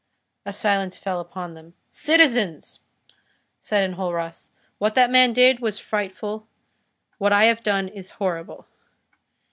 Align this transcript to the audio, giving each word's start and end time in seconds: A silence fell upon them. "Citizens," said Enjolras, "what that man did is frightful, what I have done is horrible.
A 0.47 0.51
silence 0.51 0.97
fell 0.97 1.19
upon 1.19 1.53
them. 1.53 1.75
"Citizens," 1.85 2.79
said 3.59 3.87
Enjolras, 3.87 4.49
"what 4.79 4.95
that 4.95 5.11
man 5.11 5.31
did 5.31 5.61
is 5.63 5.77
frightful, 5.77 6.47
what 7.19 7.31
I 7.31 7.43
have 7.43 7.61
done 7.61 7.87
is 7.87 8.09
horrible. 8.17 8.65